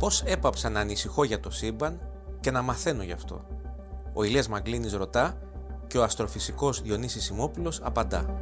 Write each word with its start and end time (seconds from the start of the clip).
Πώς 0.00 0.22
έπαψα 0.26 0.70
να 0.70 0.80
ανησυχώ 0.80 1.24
για 1.24 1.40
το 1.40 1.50
σύμπαν 1.50 2.00
και 2.40 2.50
να 2.50 2.62
μαθαίνω 2.62 3.02
γι' 3.02 3.12
αυτό. 3.12 3.46
Ο 4.12 4.24
Ηλίας 4.24 4.48
Μαγκλίνης 4.48 4.92
ρωτά 4.92 5.38
και 5.86 5.98
ο 5.98 6.02
αστροφυσικός 6.02 6.82
Διονύσης 6.82 7.24
Σιμόπουλος 7.24 7.80
απαντά. 7.82 8.38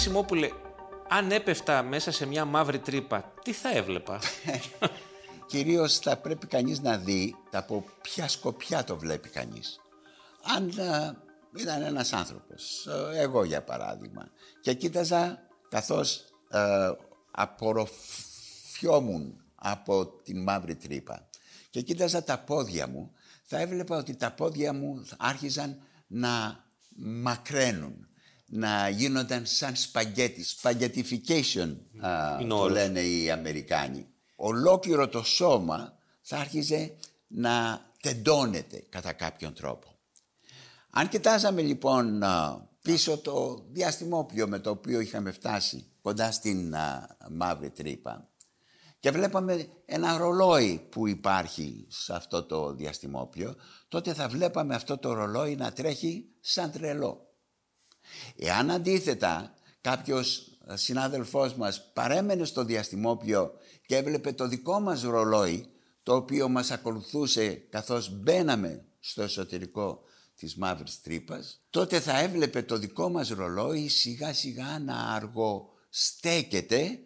Σιμόπουλε, 0.00 0.48
αν 1.08 1.30
έπεφτα 1.30 1.82
μέσα 1.82 2.12
σε 2.12 2.26
μια 2.26 2.44
μαύρη 2.44 2.78
τρύπα, 2.78 3.32
τι 3.44 3.52
θα 3.52 3.76
έβλεπα. 3.76 4.20
Κυρίως 5.46 5.98
θα 5.98 6.16
πρέπει 6.16 6.46
κανείς 6.46 6.80
να 6.80 6.98
δει 6.98 7.36
από 7.50 7.84
ποια 8.02 8.28
σκοπιά 8.28 8.84
το 8.84 8.96
βλέπει 8.96 9.28
κανείς. 9.28 9.80
Αν 10.56 10.72
ήταν 11.56 11.82
ένας 11.82 12.12
άνθρωπος, 12.12 12.86
ε, 12.86 13.20
εγώ 13.20 13.44
για 13.44 13.62
παράδειγμα, 13.62 14.30
και 14.60 14.74
κοίταζα 14.74 15.38
καθώς 15.68 16.24
ε, 16.50 16.90
απορροφιόμουν 17.30 19.42
από 19.54 20.06
την 20.06 20.42
μαύρη 20.42 20.76
τρύπα 20.76 21.28
και 21.70 21.80
κοίταζα 21.80 22.24
τα 22.24 22.38
πόδια 22.38 22.88
μου, 22.88 23.12
θα 23.44 23.58
έβλεπα 23.58 23.96
ότι 23.96 24.16
τα 24.16 24.32
πόδια 24.32 24.72
μου 24.72 25.06
άρχιζαν 25.18 25.82
να 26.06 26.64
μακραίνουν 26.96 28.04
να 28.50 28.88
γίνονταν 28.88 29.46
σαν 29.46 29.76
σπαγγέτις. 29.76 30.60
Spaghettification 30.62 31.76
το 32.48 32.68
λένε 32.68 33.00
οι 33.00 33.30
Αμερικάνοι. 33.30 34.06
Ολόκληρο 34.36 35.08
το 35.08 35.22
σώμα 35.22 35.98
θα 36.20 36.36
άρχιζε 36.36 36.96
να 37.26 37.84
τεντώνεται 38.00 38.84
κατά 38.88 39.12
κάποιον 39.12 39.54
τρόπο. 39.54 39.88
Αν 40.90 41.08
κοιτάζαμε 41.08 41.62
λοιπόν 41.62 42.22
πίσω 42.82 43.18
το 43.18 43.64
διαστημόπλιο 43.70 44.48
με 44.48 44.58
το 44.58 44.70
οποίο 44.70 45.00
είχαμε 45.00 45.30
φτάσει 45.30 45.86
κοντά 46.02 46.32
στην 46.32 46.74
μαύρη 47.30 47.70
τρύπα 47.70 48.28
και 48.98 49.10
βλέπαμε 49.10 49.68
ένα 49.84 50.16
ρολόι 50.16 50.86
που 50.90 51.08
υπάρχει 51.08 51.86
σε 51.88 52.14
αυτό 52.14 52.42
το 52.42 52.72
διαστημόπλιο, 52.72 53.54
τότε 53.88 54.14
θα 54.14 54.28
βλέπαμε 54.28 54.74
αυτό 54.74 54.98
το 54.98 55.12
ρολόι 55.12 55.56
να 55.56 55.72
τρέχει 55.72 56.28
σαν 56.40 56.70
τρελό. 56.70 57.29
Εάν 58.36 58.70
αντίθετα 58.70 59.54
κάποιος 59.80 60.58
συνάδελφός 60.74 61.54
μας 61.54 61.92
παρέμενε 61.92 62.44
στο 62.44 62.64
διαστημόπιο 62.64 63.52
και 63.86 63.96
έβλεπε 63.96 64.32
το 64.32 64.48
δικό 64.48 64.80
μας 64.80 65.02
ρολόι 65.02 65.66
το 66.02 66.14
οποίο 66.14 66.48
μας 66.48 66.70
ακολουθούσε 66.70 67.54
καθώς 67.54 68.10
μπαίναμε 68.10 68.84
στο 69.00 69.22
εσωτερικό 69.22 70.02
της 70.36 70.56
μαύρης 70.56 71.00
τρύπας 71.00 71.60
τότε 71.70 72.00
θα 72.00 72.18
έβλεπε 72.18 72.62
το 72.62 72.78
δικό 72.78 73.08
μας 73.08 73.28
ρολόι 73.28 73.88
σιγά 73.88 74.34
σιγά 74.34 74.78
να 74.78 74.94
αργό 74.94 75.68
στέκεται 75.88 76.98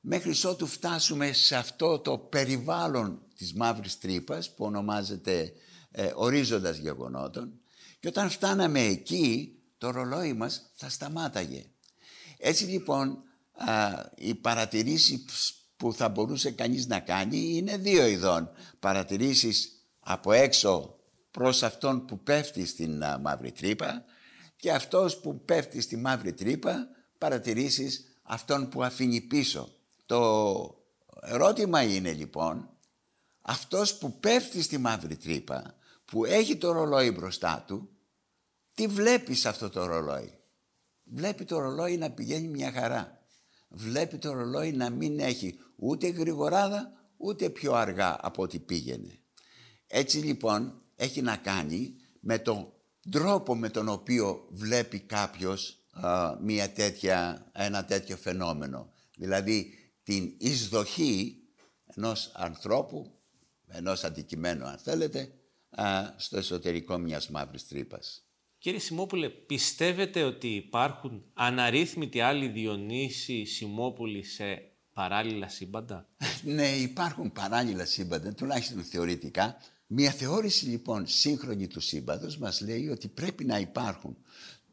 μέχρι 0.00 0.34
ότου 0.44 0.66
φτάσουμε 0.66 1.32
σε 1.32 1.56
αυτό 1.56 1.98
το 1.98 2.18
περιβάλλον 2.18 3.22
της 3.36 3.54
μαύρης 3.54 3.98
τρύπας 3.98 4.54
που 4.54 4.64
ονομάζεται 4.64 5.52
ε, 5.90 6.12
ορίζοντας 6.14 6.76
γεγονότων. 6.76 7.60
Και 8.00 8.08
όταν 8.08 8.30
φτάναμε 8.30 8.80
εκεί 8.80 9.56
το 9.82 9.90
ρολόι 9.90 10.32
μας 10.32 10.70
θα 10.74 10.88
σταμάταγε. 10.88 11.64
Έτσι 12.38 12.64
λοιπόν 12.64 13.22
οι 14.14 14.34
παρατηρήσεις 14.34 15.24
που 15.76 15.92
θα 15.92 16.08
μπορούσε 16.08 16.50
κανείς 16.50 16.86
να 16.86 17.00
κάνει 17.00 17.56
είναι 17.56 17.76
δύο 17.76 18.06
ειδών. 18.06 18.50
Παρατηρήσεις 18.78 19.86
από 20.00 20.32
έξω 20.32 20.98
προς 21.30 21.62
αυτόν 21.62 22.04
που 22.04 22.22
πέφτει 22.22 22.66
στην 22.66 23.04
μαύρη 23.20 23.52
τρύπα 23.52 24.04
και 24.56 24.72
αυτός 24.72 25.20
που 25.20 25.44
πέφτει 25.44 25.80
στη 25.80 25.96
μαύρη 25.96 26.32
τρύπα 26.32 26.88
παρατηρήσεις 27.18 28.04
αυτόν 28.22 28.68
που 28.68 28.82
αφήνει 28.82 29.20
πίσω. 29.20 29.68
Το 30.06 30.84
ερώτημα 31.20 31.82
είναι 31.82 32.12
λοιπόν 32.12 32.70
αυτός 33.40 33.98
που 33.98 34.20
πέφτει 34.20 34.62
στη 34.62 34.78
μαύρη 34.78 35.16
τρύπα 35.16 35.74
που 36.04 36.24
έχει 36.24 36.56
το 36.56 36.72
ρολόι 36.72 37.10
μπροστά 37.10 37.64
του 37.66 37.86
τι 38.82 38.88
βλέπεις 38.88 39.40
σε 39.40 39.48
αυτό 39.48 39.70
το 39.70 39.86
ρολόι; 39.86 40.32
Βλέπει 41.04 41.44
το 41.44 41.58
ρολόι 41.58 41.96
να 41.96 42.10
πηγαίνει 42.10 42.48
μια 42.48 42.72
χαρά. 42.72 43.18
Βλέπει 43.68 44.18
το 44.18 44.32
ρολόι 44.32 44.72
να 44.72 44.90
μην 44.90 45.20
έχει 45.20 45.58
ούτε 45.76 46.08
γρηγοράδα 46.08 46.92
ούτε 47.16 47.50
πιο 47.50 47.74
αργά 47.74 48.18
από 48.20 48.42
ό,τι 48.42 48.58
πήγαινε. 48.58 49.18
Έτσι 49.86 50.18
λοιπόν 50.18 50.82
έχει 50.96 51.22
να 51.22 51.36
κάνει 51.36 51.96
με 52.20 52.38
τον 52.38 52.72
τρόπο 53.10 53.56
με 53.56 53.68
τον 53.68 53.88
οποίο 53.88 54.46
βλέπει 54.50 55.00
κάποιος 55.00 55.78
μια 56.40 56.72
τέτοια, 56.72 57.46
ένα 57.52 57.84
τέτοιο 57.84 58.16
φαινόμενο. 58.16 58.92
Δηλαδή 59.16 59.74
την 60.02 60.34
εισδοχή 60.38 61.42
ενός 61.84 62.30
ανθρώπου, 62.34 63.18
ενός 63.66 64.04
αντικειμένου 64.04 64.64
αν 64.64 64.78
θέλετε, 64.78 65.32
στο 66.16 66.36
εσωτερικό 66.36 66.98
μιας 66.98 67.28
μαύρης 67.28 67.68
τρύπας. 67.68 68.26
Κύριε 68.62 68.78
Σιμόπουλε, 68.78 69.28
πιστεύετε 69.28 70.22
ότι 70.22 70.48
υπάρχουν 70.48 71.24
αναρρύθμιτοι 71.34 72.20
άλλοι 72.20 72.48
Διονύσοι 72.48 73.44
Σιμόπουλοι 73.44 74.24
σε 74.24 74.62
παράλληλα 74.92 75.48
σύμπαντα; 75.48 76.08
ναι, 76.42 76.68
υπάρχουν 76.68 77.32
παράλληλα 77.32 77.84
σύμπαντα, 77.84 78.34
τουλάχιστον 78.34 78.82
θεωρητικά. 78.82 79.56
Μια 79.86 80.10
θεώρηση 80.10 80.66
λοιπόν 80.66 81.06
σύγχρονη 81.06 81.66
του 81.66 81.80
σύμπαντος 81.80 82.38
μας 82.38 82.60
λέει 82.60 82.88
ότι 82.88 83.08
πρέπει 83.08 83.44
να 83.44 83.58
υπάρχουν 83.58 84.16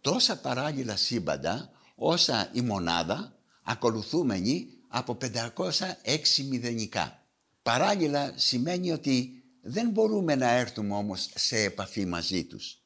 τόσα 0.02 0.38
παράλληλα 0.40 0.96
σύμπαντα 0.96 1.72
όσα 1.96 2.50
η 2.54 2.62
μονάδα 2.62 3.38
ακολουθούμενη 3.64 4.68
από 4.88 5.18
506 5.22 6.44
μηδενικά. 6.50 7.26
Παράλληλα 7.62 8.34
σημαίνει 8.36 8.92
ότι 8.92 9.44
δεν 9.62 9.90
μπορούμε 9.90 10.36
να 10.36 10.50
έρθουμε 10.52 10.96
όμως 10.96 11.30
σε 11.36 11.58
επαφή 11.58 12.06
μαζί 12.06 12.44
τους. 12.44 12.80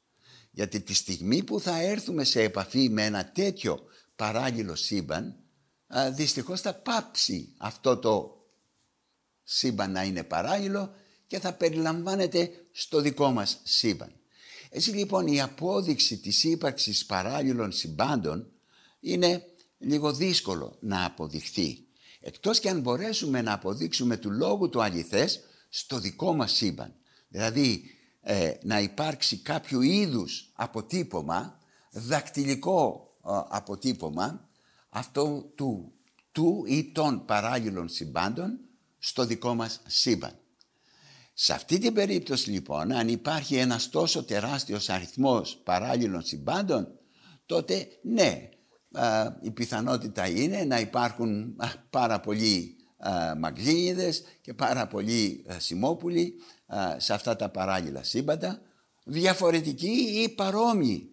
Γιατί 0.56 0.82
τη 0.82 0.94
στιγμή 0.94 1.44
που 1.44 1.60
θα 1.60 1.82
έρθουμε 1.82 2.24
σε 2.24 2.42
επαφή 2.42 2.90
με 2.90 3.06
ένα 3.06 3.32
τέτοιο 3.32 3.80
παράγγελο 4.16 4.76
σύμπαν, 4.76 5.36
δυστυχώς 6.14 6.62
θα 6.62 6.74
πάψει 6.74 7.54
αυτό 7.58 7.98
το 7.98 8.44
σύμπαν 9.44 9.92
να 9.92 10.04
είναι 10.04 10.24
παράγγελο 10.24 10.94
και 11.28 11.40
θα 11.40 11.54
περιλαμβάνεται 11.54 12.52
στο 12.72 13.02
δικό 13.02 13.32
μας 13.32 13.60
σύμπαν. 13.64 14.12
Έτσι 14.70 14.90
λοιπόν 14.90 15.28
η 15.28 15.42
απόδειξη 15.42 16.18
της 16.18 16.44
ύπαρξης 16.44 17.06
παράγγελων 17.06 17.72
συμπάντων 17.72 18.52
είναι 19.00 19.46
λίγο 19.78 20.14
δύσκολο 20.14 20.78
να 20.80 21.06
αποδειχθεί. 21.06 21.88
Εκτός 22.20 22.60
και 22.60 22.70
αν 22.70 22.80
μπορέσουμε 22.80 23.42
να 23.42 23.54
αποδείξουμε 23.54 24.18
του 24.18 24.32
λόγου 24.32 24.70
του 24.70 24.84
αληθές 24.84 25.40
στο 25.70 26.00
δικό 26.00 26.34
μας 26.34 26.52
σύμπαν. 26.52 26.96
Δηλαδή 27.28 27.84
ε, 28.26 28.54
να 28.62 28.80
υπάρξει 28.80 29.38
κάποιο 29.38 29.82
είδους 29.82 30.52
αποτύπωμα, 30.54 31.58
δακτυλικό 31.92 33.14
ε, 33.26 33.30
αποτύπωμα 33.48 34.50
αυτό 34.90 35.52
του, 35.56 35.94
του 36.32 36.64
ή 36.68 36.92
των 36.92 37.26
παράγγελων 37.26 37.90
συμπάντων 37.90 38.60
στο 39.00 39.26
δικό 39.26 39.56
μας 39.56 39.82
σύμπαν. 39.88 40.38
Σε 41.34 41.54
αυτή 41.54 41.78
την 41.78 41.94
περίπτωση 41.94 42.50
λοιπόν 42.50 42.92
αν 42.92 43.08
υπάρχει 43.08 43.56
ένας 43.56 43.90
τόσο 43.90 44.24
τεράστιος 44.24 44.90
αριθμός 44.90 45.62
παράγγελων 45.64 46.22
συμπάντων 46.22 46.88
τότε 47.46 47.88
ναι 48.02 48.50
ε, 48.96 49.30
η 49.42 49.52
πιθανότητα 49.52 50.28
είναι 50.28 50.64
να 50.64 50.80
υπάρχουν 50.80 51.56
πάρα 51.90 52.20
πολλοί 52.20 52.76
μαγλίνιδες 53.38 54.24
και 54.42 54.54
πάρα 54.54 54.88
πολλοί 54.88 55.46
σημόπουλοι 55.58 56.34
σε 56.98 57.14
αυτά 57.14 57.36
τα 57.36 57.50
παράλληλα 57.50 58.04
σύμπαντα 58.04 58.62
διαφορετικοί 59.04 60.22
ή 60.24 60.30
παρόμοιοι 60.30 61.12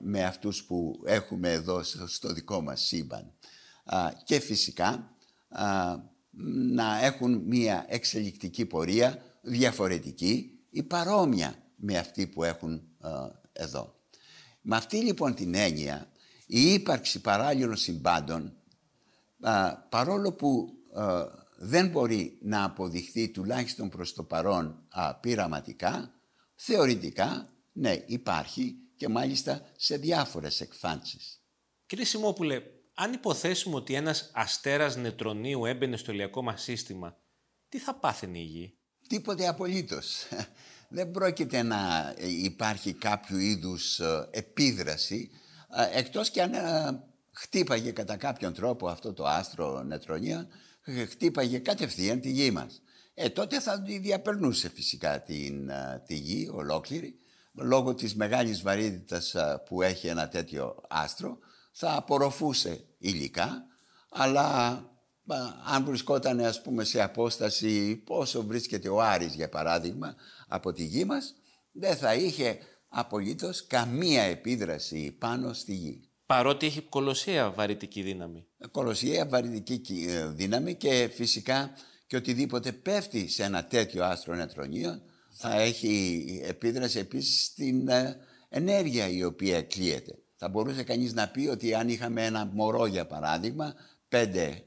με 0.00 0.24
αυτούς 0.24 0.64
που 0.64 1.02
έχουμε 1.04 1.52
εδώ 1.52 1.82
στο 2.06 2.32
δικό 2.32 2.60
μας 2.60 2.80
σύμπαν 2.80 3.32
και 4.24 4.40
φυσικά 4.40 5.14
να 6.70 7.04
έχουν 7.04 7.42
μία 7.46 7.84
εξελικτική 7.88 8.66
πορεία 8.66 9.22
διαφορετική 9.42 10.58
ή 10.70 10.82
παρόμοια 10.82 11.54
με 11.76 11.98
αυτή 11.98 12.26
που 12.26 12.44
έχουν 12.44 12.82
εδώ. 13.52 13.94
Με 14.60 14.76
αυτή 14.76 14.96
λοιπόν 14.96 15.34
την 15.34 15.54
έννοια 15.54 16.06
η 16.46 16.72
ύπαρξη 16.72 17.20
παράλληλων 17.20 17.76
συμπάντων 17.76 18.56
παρόλο 19.88 20.32
που 20.32 20.76
δεν 21.56 21.88
μπορεί 21.88 22.38
να 22.42 22.64
αποδειχθεί 22.64 23.30
τουλάχιστον 23.30 23.88
προς 23.88 24.14
το 24.14 24.22
παρόν 24.22 24.88
πειραματικά, 25.20 26.14
θεωρητικά 26.54 27.52
ναι 27.72 28.02
υπάρχει 28.06 28.76
και 28.96 29.08
μάλιστα 29.08 29.62
σε 29.76 29.96
διάφορες 29.96 30.60
εκφάνσεις. 30.60 31.42
Κύριε 31.86 32.04
Σιμόπουλε, 32.04 32.62
αν 32.94 33.12
υποθέσουμε 33.12 33.76
ότι 33.76 33.94
ένας 33.94 34.30
αστέρας 34.34 34.96
νετρονίου 34.96 35.64
έμπαινε 35.64 35.96
στο 35.96 36.12
ηλιακό 36.12 36.42
μας 36.42 36.62
σύστημα, 36.62 37.16
τι 37.68 37.78
θα 37.78 37.94
πάθαινε 37.94 38.38
η 38.38 38.42
Γη; 38.42 38.76
Τίποτε 39.08 39.48
απολύτως. 39.48 40.26
Δεν 40.88 41.10
πρόκειται 41.10 41.62
να 41.62 42.14
υπάρχει 42.42 42.92
κάποιο 42.92 43.38
είδους 43.38 43.98
ε, 43.98 44.28
επίδραση, 44.30 45.30
ε, 45.76 45.98
εκτός 45.98 46.30
και 46.30 46.42
αν 46.42 46.52
ε, 46.54 47.02
χτύπαγε 47.32 47.90
κατά 47.90 48.16
κάποιον 48.16 48.52
τρόπο 48.52 48.88
αυτό 48.88 49.12
το 49.12 49.24
άστρο 49.24 49.82
νετρονίων, 49.82 50.48
χτύπαγε 51.08 51.58
κατευθείαν 51.58 52.20
τη 52.20 52.30
γη 52.30 52.50
μας. 52.50 52.82
Ε, 53.14 53.28
τότε 53.28 53.60
θα 53.60 53.82
διαπερνούσε 54.00 54.68
φυσικά 54.68 55.22
την, 55.22 55.70
τη 56.06 56.14
γη 56.14 56.48
ολόκληρη, 56.52 57.16
λόγω 57.52 57.94
της 57.94 58.14
μεγάλης 58.14 58.62
βαρύτητας 58.62 59.34
που 59.66 59.82
έχει 59.82 60.06
ένα 60.06 60.28
τέτοιο 60.28 60.80
άστρο, 60.88 61.38
θα 61.72 61.96
απορροφούσε 61.96 62.84
υλικά, 62.98 63.66
αλλά 64.10 64.78
αν 65.64 65.84
βρισκόταν 65.84 66.40
ας 66.40 66.62
πούμε 66.62 66.84
σε 66.84 67.02
απόσταση 67.02 67.96
πόσο 67.96 68.42
βρίσκεται 68.42 68.88
ο 68.88 69.02
Άρης 69.02 69.34
για 69.34 69.48
παράδειγμα 69.48 70.14
από 70.48 70.72
τη 70.72 70.84
γη 70.84 71.04
μας, 71.04 71.34
δεν 71.72 71.96
θα 71.96 72.14
είχε 72.14 72.58
απολύτως 72.88 73.66
καμία 73.66 74.22
επίδραση 74.22 75.16
πάνω 75.18 75.52
στη 75.52 75.74
γη. 75.74 76.11
Παρότι 76.32 76.66
έχει 76.66 76.80
κολοσσία 76.80 77.50
βαρυτική 77.50 78.02
δύναμη. 78.02 78.46
Κολοσσία 78.70 79.26
βαρυτική 79.26 80.06
ε, 80.08 80.26
δύναμη 80.26 80.74
και 80.74 81.10
φυσικά 81.14 81.70
και 82.06 82.16
οτιδήποτε 82.16 82.72
πέφτει 82.72 83.28
σε 83.28 83.42
ένα 83.42 83.64
τέτοιο 83.64 84.04
άστρο 84.04 84.34
νετρονίων 84.34 85.02
θα 85.30 85.60
έχει 85.60 86.24
επίδραση 86.44 86.98
επίσης 86.98 87.44
στην 87.44 87.88
ε, 87.88 88.16
ενέργεια 88.48 89.08
η 89.08 89.24
οποία 89.24 89.62
κλείεται. 89.62 90.18
Θα 90.36 90.48
μπορούσε 90.48 90.82
κανείς 90.82 91.14
να 91.14 91.28
πει 91.28 91.46
ότι 91.46 91.74
αν 91.74 91.88
είχαμε 91.88 92.24
ένα 92.24 92.50
μωρό 92.52 92.86
για 92.86 93.06
παράδειγμα, 93.06 93.74
πέντε 94.08 94.64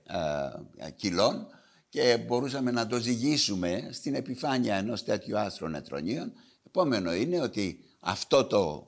ε, 0.78 0.92
κιλών 0.92 1.48
και 1.90 2.24
μπορούσαμε 2.28 2.72
να 2.72 2.88
το 2.88 2.98
ζυγίσουμε 2.98 3.90
στην 3.92 4.16
επιφάνεια 4.16 4.76
ενός 4.76 5.04
τέτοιου 5.04 5.38
άστρου 5.38 5.68
νετρονίων, 5.68 6.34
επόμενο 6.68 7.14
είναι 7.14 7.42
ότι 7.42 7.80
αυτό 8.00 8.46
το, 8.46 8.88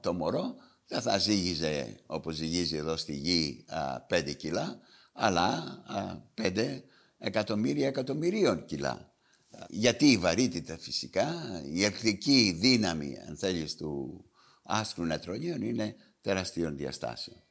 το 0.00 0.12
μωρό 0.12 0.54
δεν 0.88 1.02
θα 1.02 1.18
ζύγιζε 1.18 2.00
όπως 2.06 2.34
ζυγίζει 2.34 2.76
εδώ 2.76 2.96
στη 2.96 3.14
γη 3.14 3.64
πέντε 4.06 4.32
κιλά, 4.32 4.80
αλλά 5.12 5.82
πέντε 6.34 6.84
εκατομμύρια 7.18 7.86
εκατομμυρίων 7.86 8.64
κιλά. 8.64 9.12
Γιατί 9.68 10.10
η 10.10 10.18
βαρύτητα 10.18 10.78
φυσικά, 10.78 11.60
η 11.72 11.84
εχθρική 11.84 12.56
δύναμη, 12.60 13.18
αν 13.28 13.36
θέλεις, 13.36 13.76
του 13.76 14.24
άστρου 14.62 15.04
νετρονίων 15.04 15.62
είναι 15.62 15.96
τεραστίων 16.20 16.76
διαστάσεων. 16.76 17.42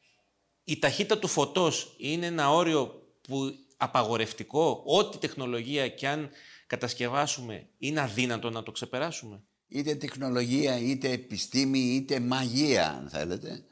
Η 0.64 0.80
ταχύτητα 0.80 1.20
του 1.20 1.28
φωτός 1.28 1.96
είναι 2.00 2.26
ένα 2.26 2.52
όριο 2.52 3.02
που 3.22 3.52
απαγορευτικό, 3.78 4.84
ό,τι 4.86 5.18
τεχνολογία 5.18 5.88
και 5.88 6.08
αν 6.08 6.30
κατασκευάσουμε, 6.68 7.70
είναι 7.78 8.02
αδύνατο 8.02 8.50
να 8.50 8.64
το 8.64 8.72
ξεπεράσουμε; 8.72 9.44
Είτε 9.68 9.96
τεχνολογία, 9.96 10.80
είτε 10.80 11.12
επιστήμη, 11.12 11.80
είτε 11.80 12.20
μαγεία, 12.20 12.90
αν 12.90 13.10
θέλετε, 13.10 13.64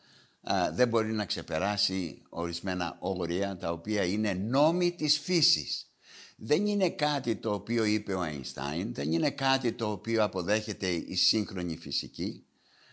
δεν 0.74 0.88
μπορεί 0.88 1.14
να 1.14 1.26
ξεπεράσει 1.26 2.22
ορισμένα 2.30 2.98
όρια 3.00 3.58
τα 3.58 3.72
οποία 3.72 4.04
είναι 4.04 4.34
νόμοι 4.34 4.92
της 4.92 5.20
φύσης. 5.20 5.90
Δεν 6.38 6.66
είναι 6.66 6.90
κάτι 6.90 7.36
το 7.36 7.54
οποίο 7.54 7.84
είπε 7.84 8.14
ο 8.14 8.22
Αϊνστάιν, 8.22 8.94
δεν 8.94 9.12
είναι 9.12 9.32
κάτι 9.32 9.74
το 9.74 9.92
οποίο 9.92 10.24
αποδέχεται 10.24 10.88
η 10.88 11.16
σύγχρονη 11.16 11.78
φυσική, 11.78 12.46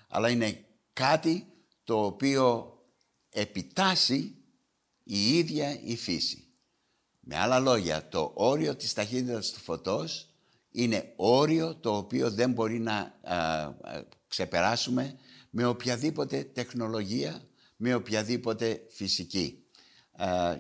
αλλά 0.09 0.29
είναι 0.29 0.65
κάτι 0.93 1.47
το 1.85 2.05
οποίο 2.05 2.77
επιτάσσει 3.29 4.35
η 5.05 5.39
ίδια 5.39 5.81
η 5.85 5.97
φύση. 5.97 6.47
Με 7.21 7.39
άλλα 7.39 7.59
λόγια, 7.59 8.09
το 8.09 8.33
όριο 8.35 8.77
της 8.77 8.93
ταχύτητας 8.93 9.51
του 9.51 9.61
φωτός 9.61 10.32
είναι 10.73 11.13
όριο 11.17 11.75
το 11.77 11.97
οποίο 11.97 12.31
δεν 12.31 12.53
μπορεί 12.53 12.79
να 12.79 13.15
ξεπεράσουμε 14.29 15.17
με 15.51 15.65
οποιαδήποτε 15.65 16.45
τεχνολογία, 16.45 17.43
με 17.77 17.95
οποιαδήποτε 17.95 18.87
φυσική. 18.89 19.65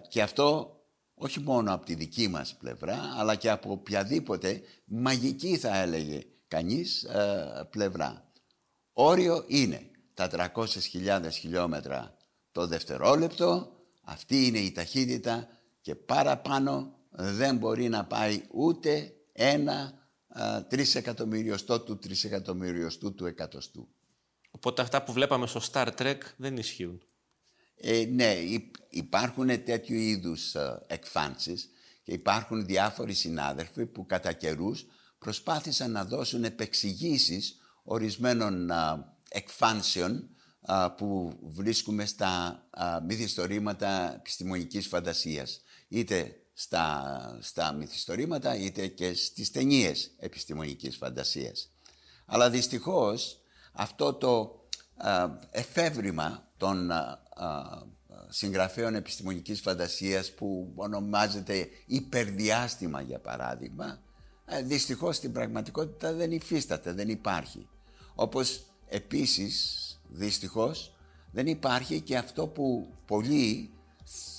και 0.09 0.23
αυτό 0.23 0.77
όχι 1.15 1.41
μόνο 1.41 1.75
από 1.75 1.87
τη 1.87 1.95
δική 1.95 2.29
μας 2.29 2.57
πλευρά, 2.57 2.99
αλλά 3.17 3.35
και 3.35 3.51
από 3.51 3.71
οποιαδήποτε 3.71 4.63
μαγική 4.85 5.57
θα 5.57 5.77
έλεγε 5.77 6.23
κανείς 6.49 7.07
πλευρά. 7.71 8.31
Όριο 8.93 9.45
είναι 9.47 9.91
τα 10.15 10.51
300.000 10.55 11.29
χιλιόμετρα 11.33 12.17
το 12.53 12.67
δευτερόλεπτο, 12.67 13.73
αυτή 14.05 14.47
είναι 14.47 14.59
η 14.59 14.73
ταχύτητα 14.73 15.49
και 15.81 15.95
παραπάνω 15.95 16.95
δεν 17.11 17.57
μπορεί 17.57 17.89
να 17.89 18.05
πάει 18.05 18.43
ούτε 18.51 19.13
ένα 19.33 20.02
τρισεκατομμυριοστό 20.69 21.81
του 21.81 21.99
τρισεκατομμυριοστού 21.99 23.15
του 23.15 23.27
εκατοστού. 23.27 23.89
Οπότε 24.51 24.83
αυτά 24.83 25.03
που 25.03 25.13
βλέπαμε 25.13 25.47
στο 25.47 25.61
Star 25.73 25.89
Trek 25.97 26.19
δεν 26.37 26.57
ισχύουν. 26.57 27.03
Ε, 27.75 28.05
ναι, 28.05 28.37
υπάρχουν 28.89 29.65
τέτοιου 29.65 29.97
είδους 29.97 30.55
εκφάνσεις 30.87 31.71
και 32.03 32.13
υπάρχουν 32.13 32.67
διάφοροι 32.67 33.15
συνάδελφοι 33.15 33.87
που 33.87 34.07
κατά 34.07 34.33
καιρούς 34.33 34.87
προσπάθησαν 35.19 35.91
να 35.91 36.05
δώσουν 36.05 36.45
επεξηγήσεις 36.45 37.57
ορισμένων 37.83 38.71
εκφάνσεων 39.29 40.29
που 40.97 41.39
βρίσκουμε 41.43 42.07
στα 42.07 42.65
μυθιστορήματα 43.07 44.15
επιστημονικής 44.15 44.87
φαντασίας. 44.87 45.61
Είτε 45.89 46.42
στα, 46.53 47.39
στα 47.41 47.73
μυθιστορήματα 47.73 48.57
είτε 48.57 48.87
και 48.87 49.15
στις 49.15 49.51
ταινίες 49.51 50.11
επιστημονικής 50.19 50.97
φαντασίας. 50.97 51.71
Αλλά 52.27 52.51
δυστυχώς 52.51 53.41
αυτό 53.73 54.15
το 54.15 54.61
εφεύρημα 55.51 56.49
των 56.57 56.91
συγγραφέων 58.29 58.95
επιστημονικής 58.95 59.61
φαντασίας 59.61 60.33
που 60.33 60.73
ονομάζεται 60.75 61.69
υπερδιάστημα 61.87 63.01
για 63.01 63.19
παράδειγμα 63.19 64.01
ε, 64.47 64.63
δυστυχώς 64.63 65.17
στην 65.17 65.33
πραγματικότητα 65.33 66.13
δεν 66.13 66.33
υφίσταται, 66.33 66.93
δεν 66.93 67.09
υπάρχει. 67.09 67.69
Όπως 68.15 68.63
επίσης 68.89 70.01
δυστυχώς 70.09 70.95
δεν 71.31 71.47
υπάρχει 71.47 72.01
και 72.01 72.17
αυτό 72.17 72.47
που 72.47 72.95
πολλοί 73.07 73.71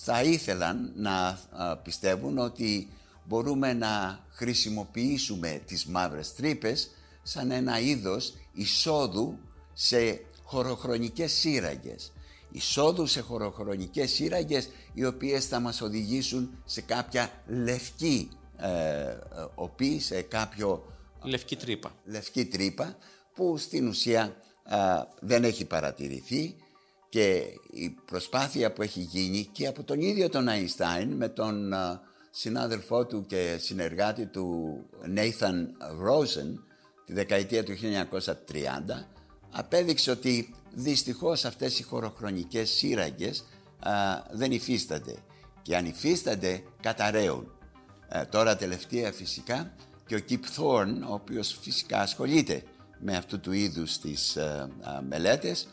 θα 0.04 0.24
ήθελαν 0.24 0.92
να 0.96 1.40
πιστεύουν 1.84 2.38
ότι 2.38 2.88
μπορούμε 3.24 3.74
να 3.74 4.20
χρησιμοποιήσουμε 4.30 5.62
τις 5.66 5.86
μαύρες 5.86 6.34
τρύπες 6.34 6.90
σαν 7.24 7.52
ένα 7.52 7.80
είδος 7.80 8.34
εισόδου 8.54 9.40
σε 9.74 10.22
χωροχρονικές 10.44 11.32
σύραγγες. 11.32 12.12
Εισόδου 12.52 13.06
σε 13.06 13.22
χωροχρονικές 13.22 14.12
σύραγγες 14.12 14.70
οι 14.94 15.06
οποίες 15.06 15.46
θα 15.46 15.60
μας 15.60 15.82
οδηγήσουν 15.82 16.58
σε 16.66 16.82
κάποια 16.82 17.32
λευκή 17.48 18.30
ε, 18.58 19.18
οπή, 19.56 20.00
σε 20.00 20.22
κάποιο... 20.22 20.86
Λευκή 21.24 21.56
τρύπα. 21.56 21.96
Λευκή 22.06 22.46
τρύπα 22.46 22.98
που 23.34 23.58
στην 23.58 23.88
ουσία 23.88 24.36
δεν 25.20 25.44
έχει 25.44 25.66
παρατηρηθεί 25.66 26.56
και 27.14 27.44
η 27.72 27.90
προσπάθεια 28.06 28.74
που 28.74 28.82
έχει 28.82 29.00
γίνει 29.00 29.50
και 29.52 29.68
από 29.68 29.84
τον 29.84 30.02
ίδιο 30.02 30.30
τον 30.30 30.48
Αϊνστάιν 30.48 31.12
με 31.12 31.30
τον 31.30 31.74
συνάδελφό 32.30 33.06
του 33.06 33.26
και 33.26 33.58
συνεργάτη 33.60 34.26
του 34.26 34.80
Nathan 35.16 35.56
Rosen 36.08 36.60
τη 37.06 37.14
δεκαετία 37.14 37.64
του 37.64 37.74
1930 38.22 38.34
απέδειξε 39.52 40.12
ότι 40.12 40.54
δυστυχώς 40.74 41.46
αυτές 41.46 41.80
οι 41.80 41.84
χωροχρονικές 41.84 42.70
σύραγγες 42.70 43.46
δεν 44.32 44.52
υφίστανται 44.52 45.16
και 45.62 45.76
αν 45.76 45.86
υφίστανται 45.86 46.64
καταραίουν. 46.82 47.52
Ε, 48.08 48.24
τώρα 48.24 48.56
τελευταία 48.56 49.12
φυσικά 49.12 49.74
και 50.06 50.16
ο 50.16 50.20
Κιπ 50.20 50.44
Θόρν 50.48 51.04
ο 51.04 51.14
οποίος 51.14 51.58
φυσικά 51.62 52.00
ασχολείται 52.00 52.64
με 53.00 53.16
αυτού 53.18 53.40
του 53.40 53.52
είδους 53.52 53.98
τις 53.98 54.36
ε, 54.36 54.70
μελέτες 55.08 55.62
ε, 55.62 55.68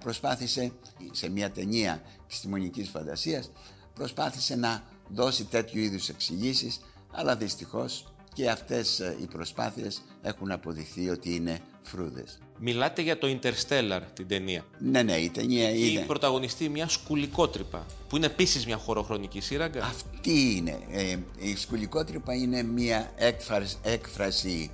προσπάθησε 0.00 0.72
σε 1.10 1.28
μια 1.28 1.50
ταινία 1.50 2.02
επιστημονικής 2.24 2.88
φαντασίας 2.88 3.50
προσπάθησε 3.96 4.56
να 4.56 4.82
δώσει 5.08 5.44
τέτοιου 5.44 5.80
είδους 5.80 6.08
εξηγήσεις, 6.08 6.80
αλλά 7.10 7.36
δυστυχώς 7.36 8.04
και 8.32 8.50
αυτές 8.50 9.00
ε, 9.00 9.16
οι 9.20 9.26
προσπάθειες 9.26 10.02
έχουν 10.22 10.50
αποδειχθεί 10.50 11.08
ότι 11.08 11.34
είναι 11.34 11.58
φρούδες. 11.82 12.38
Μιλάτε 12.58 13.02
για 13.02 13.18
το 13.18 13.38
Interstellar, 13.40 14.00
την 14.12 14.28
ταινία. 14.28 14.64
Ναι, 14.78 15.02
ναι, 15.02 15.12
η 15.16 15.30
ταινία 15.30 15.70
Η 15.70 15.90
είναι. 15.92 16.04
πρωταγωνιστή 16.04 16.68
μια 16.68 16.88
σκουλικότρυπα, 16.88 17.86
που 18.08 18.16
είναι 18.16 18.26
επίσης 18.26 18.66
μια 18.66 18.76
χωροχρονική 18.76 19.40
σύραγγα. 19.40 19.84
Αυτή 19.84 20.56
είναι. 20.56 20.78
Ε, 20.90 21.16
η 21.38 21.56
σκουλικότρυπα 21.56 22.34
είναι 22.34 22.62
μια 22.62 23.12
έκφραση, 23.16 23.76
έκφραση 23.82 24.70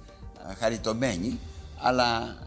α, 0.49 0.55
χαριτωμένη, 0.59 1.39
αλλά 1.79 2.39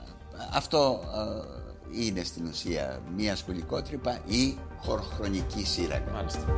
αυτό 0.51 1.01
ε, 1.15 1.64
είναι 1.92 2.24
στην 2.24 2.46
ουσία 2.46 3.01
μια 3.15 3.36
σκουλικότρυπα 3.36 4.20
ή 4.27 4.58
χωροχρονική 4.77 5.65
σύραγγα. 5.65 6.12
Μάλιστα. 6.12 6.58